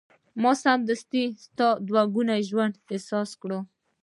ما 0.41 0.51
سمدستي 0.63 1.23
ستا 1.45 1.67
دوه 1.87 2.03
ګونی 2.13 2.41
ژوند 2.49 2.73
احساس 2.93 3.29
کړ. 3.41 3.51